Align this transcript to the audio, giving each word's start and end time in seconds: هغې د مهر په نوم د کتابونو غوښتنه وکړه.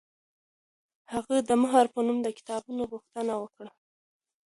هغې 1.13 1.37
د 1.49 1.51
مهر 1.63 1.85
په 1.93 1.99
نوم 2.05 2.17
د 2.23 2.27
کتابونو 2.37 2.81
غوښتنه 2.91 3.33
وکړه. 3.41 3.71